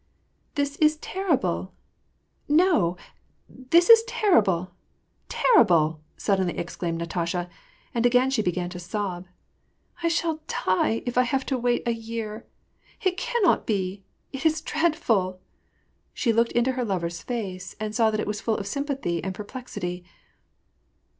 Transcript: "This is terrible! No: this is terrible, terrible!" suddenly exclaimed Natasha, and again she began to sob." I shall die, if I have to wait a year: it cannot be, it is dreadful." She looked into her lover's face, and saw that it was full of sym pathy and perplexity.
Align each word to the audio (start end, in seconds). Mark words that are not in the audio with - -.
"This 0.55 0.77
is 0.77 0.97
terrible! 0.97 1.75
No: 2.49 2.97
this 3.47 3.87
is 3.87 4.01
terrible, 4.07 4.71
terrible!" 5.29 6.01
suddenly 6.27 6.57
exclaimed 6.57 6.97
Natasha, 6.97 7.47
and 7.93 8.03
again 8.03 8.31
she 8.31 8.41
began 8.41 8.67
to 8.71 8.79
sob." 8.79 9.27
I 10.01 10.07
shall 10.07 10.39
die, 10.65 11.03
if 11.05 11.19
I 11.19 11.21
have 11.21 11.45
to 11.45 11.57
wait 11.59 11.83
a 11.87 11.93
year: 11.93 12.47
it 13.03 13.15
cannot 13.15 13.67
be, 13.67 14.03
it 14.33 14.43
is 14.43 14.61
dreadful." 14.61 15.39
She 16.15 16.33
looked 16.33 16.53
into 16.53 16.71
her 16.71 16.83
lover's 16.83 17.21
face, 17.21 17.75
and 17.79 17.93
saw 17.93 18.09
that 18.09 18.19
it 18.19 18.25
was 18.25 18.41
full 18.41 18.57
of 18.57 18.65
sym 18.65 18.85
pathy 18.85 19.21
and 19.23 19.35
perplexity. 19.35 20.03